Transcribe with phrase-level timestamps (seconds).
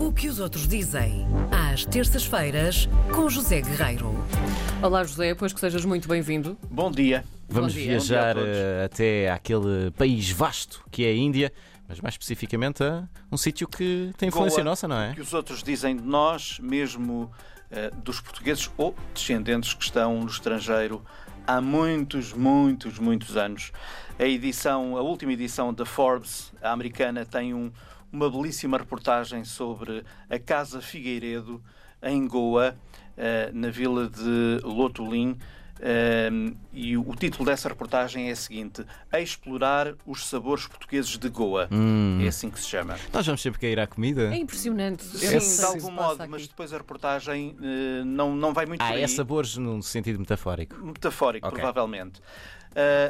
[0.00, 4.14] O que os outros dizem, às terças-feiras, com José Guerreiro.
[4.82, 6.56] Olá, José, pois que sejas muito bem-vindo.
[6.70, 7.24] Bom dia.
[7.48, 7.84] Vamos dia.
[7.90, 8.58] viajar Bom dia a todos.
[8.58, 11.52] eh, até àquele país vasto que é a Índia,
[11.88, 15.10] mas mais especificamente a um sítio que tem influência Goa, nossa, não é?
[15.12, 17.30] O que os outros dizem de nós, mesmo
[17.70, 21.02] eh, dos portugueses ou descendentes que estão no estrangeiro
[21.46, 23.72] há muitos, muitos, muitos anos.
[24.18, 27.72] A edição, a última edição da Forbes, a americana, tem um-
[28.12, 31.62] uma belíssima reportagem sobre a Casa Figueiredo
[32.02, 32.76] em Goa,
[33.16, 35.38] eh, na vila de Lotulim.
[35.80, 41.28] Um, e o título dessa reportagem é o seguinte: A explorar os sabores portugueses de
[41.28, 41.68] Goa.
[41.70, 42.18] Hum.
[42.20, 42.96] É assim que se chama.
[43.12, 44.34] Nós vamos sempre cair à comida.
[44.34, 45.04] É impressionante.
[45.04, 49.06] Sim, de algum modo, mas depois a reportagem eh, não, não vai muito Ah, é
[49.06, 50.74] sabores num sentido metafórico.
[50.84, 51.60] Metafórico, Ok.
[51.60, 52.20] provavelmente.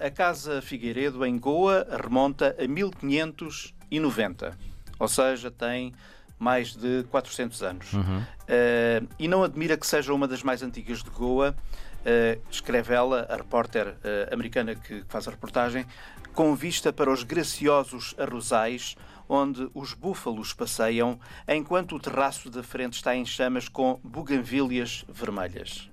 [0.00, 4.56] A Casa Figueiredo, em Goa, remonta a 1590.
[4.98, 5.92] Ou seja, tem
[6.38, 7.92] mais de 400 anos.
[7.92, 8.18] Uhum.
[8.20, 13.26] Uh, e não admira que seja uma das mais antigas de Goa, uh, escreve ela,
[13.30, 15.86] a repórter uh, americana que faz a reportagem,
[16.34, 18.96] com vista para os graciosos arrozais
[19.28, 21.18] onde os búfalos passeiam,
[21.48, 25.88] enquanto o terraço da frente está em chamas com buganvílias vermelhas.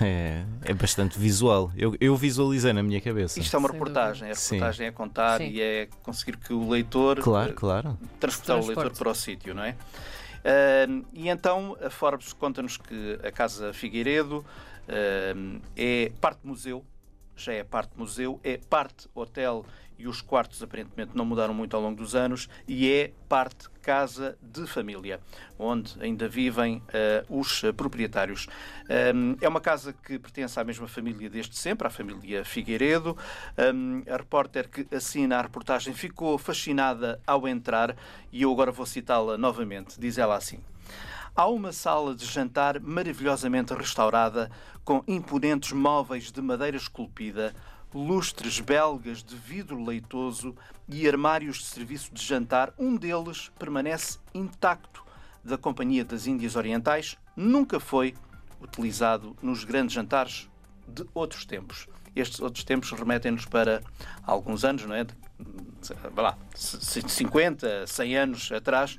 [0.00, 1.70] É, é bastante visual.
[1.76, 3.38] Eu, eu visualizei na minha cabeça.
[3.38, 4.30] Isto é uma Sem reportagem.
[4.30, 4.54] A Sim.
[4.54, 5.48] reportagem é contar Sim.
[5.48, 7.98] e é conseguir que o leitor Claro, eh, claro.
[8.20, 9.76] transportar o leitor para o sítio, não é?
[10.44, 14.44] Ah, e então a Forbes conta-nos que a Casa Figueiredo
[14.88, 16.84] ah, é parte museu,
[17.36, 19.64] já é parte museu, é parte hotel
[19.98, 24.36] e os quartos aparentemente não mudaram muito ao longo dos anos e é parte casa
[24.42, 25.20] de família,
[25.58, 28.48] onde ainda vivem ah, os proprietários.
[28.88, 33.16] Ah, é uma casa que pertence à mesma família desde sempre, à família Figueiredo.
[33.56, 37.96] Ah, a repórter que assina a reportagem ficou fascinada ao entrar
[38.32, 39.98] e eu agora vou citá-la novamente.
[39.98, 40.60] Diz ela assim.
[41.36, 44.50] Há uma sala de jantar maravilhosamente restaurada,
[44.84, 47.52] com imponentes móveis de madeira esculpida,
[47.92, 50.54] lustres belgas de vidro leitoso
[50.88, 52.72] e armários de serviço de jantar.
[52.78, 55.04] Um deles permanece intacto
[55.44, 58.14] da Companhia das Índias Orientais, nunca foi
[58.60, 60.48] utilizado nos grandes jantares
[60.86, 61.88] de outros tempos.
[62.14, 63.82] Estes outros tempos remetem-nos para
[64.22, 65.02] alguns anos, não é?
[65.04, 65.14] De-
[66.16, 68.98] lá, c- 50, 100 anos atrás.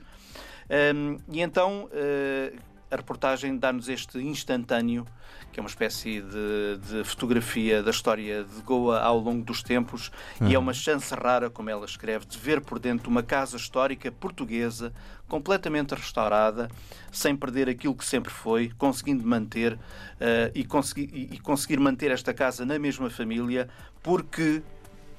[0.69, 2.53] Hum, e então eh,
[2.89, 5.05] a reportagem dá-nos este instantâneo,
[5.51, 10.11] que é uma espécie de, de fotografia da história de Goa ao longo dos tempos,
[10.41, 14.11] e é uma chance rara, como ela escreve, de ver por dentro uma casa histórica
[14.11, 14.93] portuguesa
[15.27, 16.69] completamente restaurada,
[17.11, 19.77] sem perder aquilo que sempre foi, conseguindo manter
[20.19, 23.67] eh, e, conseguir, e- e conseguir manter esta casa na mesma família,
[24.03, 24.61] porque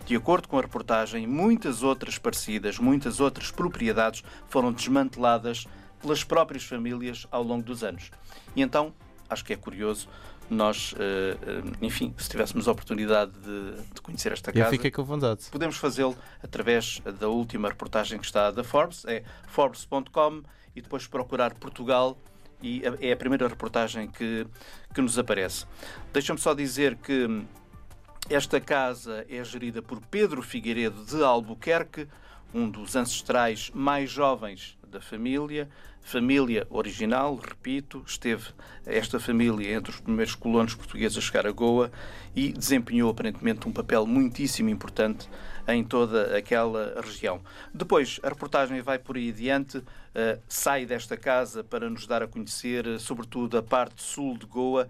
[0.06, 5.67] de acordo com a reportagem, muitas outras parecidas, muitas outras propriedades foram desmanteladas
[6.00, 8.11] pelas próprias famílias ao longo dos anos.
[8.55, 8.95] E então,
[9.28, 10.09] acho que é curioso
[10.49, 14.93] nós, eh, eh, enfim, se tivéssemos a oportunidade de, de conhecer esta Eu casa, fiquei
[14.93, 15.47] com vontade.
[15.50, 20.43] podemos fazê-lo através da última reportagem que está da Forbes, é forbes.com
[20.77, 22.16] e depois procurar Portugal
[22.62, 24.47] e é a primeira reportagem que,
[24.95, 25.66] que nos aparece.
[26.12, 27.45] Deixa-me só dizer que
[28.28, 32.09] esta casa é gerida por Pedro Figueiredo de Albuquerque,
[32.53, 35.69] um dos ancestrais mais jovens da família.
[36.00, 38.50] Família original, repito, esteve
[38.84, 41.91] esta família entre os primeiros colonos portugueses a chegar a Goa
[42.34, 45.28] e desempenhou aparentemente um papel muitíssimo importante
[45.66, 47.41] em toda aquela região.
[47.75, 49.82] Depois, a reportagem vai por aí adiante,
[50.15, 54.47] eh, sai desta casa para nos dar a conhecer, eh, sobretudo, a parte sul de
[54.47, 54.88] Goa.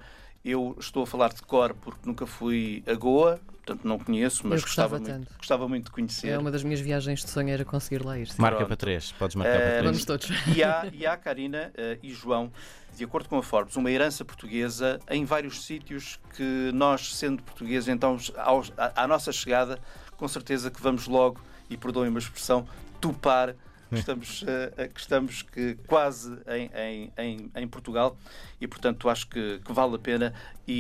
[0.49, 4.61] Eu estou a falar de cor porque nunca fui a Goa, portanto não conheço, mas
[4.61, 6.29] Eu gostava muito, gostava muito de conhecer.
[6.29, 8.29] É uma das minhas viagens de sonho era conseguir lá ir.
[8.39, 8.69] Marca Pronto.
[8.69, 9.11] para três.
[9.11, 10.21] Podes marcar Eh, para Vamos três.
[10.29, 10.57] todos.
[10.57, 12.53] E há, e há Karina eh, e João,
[12.97, 17.89] de acordo com a Forbes, uma herança portuguesa em vários sítios que nós, sendo portugueses,
[17.89, 19.81] então, aos- à, à nossa chegada,
[20.17, 22.65] com certeza que vamos logo, e perdoem uma expressão,
[23.01, 23.57] tupar.
[23.91, 28.17] Que Estamos, eh, que estamos que quase em, em, em, Portugal
[28.61, 30.35] e, portanto, acho que, que vale a pena
[30.67, 30.73] e,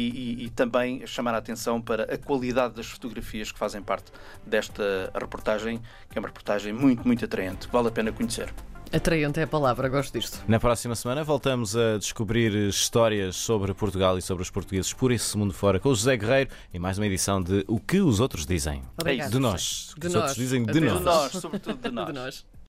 [0.42, 4.10] e- e também chamar a atenção para a qualidade das fotografias que fazem parte
[4.44, 5.78] desta reportagem,
[6.10, 7.68] que é uma reportagem muito, muito atraente.
[7.70, 8.52] Vale a pena conhecer.
[8.92, 10.40] Atraente é a palavra, gosto disto.
[10.46, 15.36] Na próxima semana voltamos a descobrir histórias sobre Portugal e sobre os portugueses por esse
[15.36, 18.46] mundo fora com o José Guerreiro em mais uma edição de O que os outros
[18.46, 18.82] dizem.
[18.96, 19.28] Obrigada.
[19.30, 19.92] De nós.
[19.98, 20.22] De os nós.
[20.22, 21.02] outros dizem de De nós.
[21.02, 22.06] nós, sobretudo de nós.
[22.06, 22.46] De nós.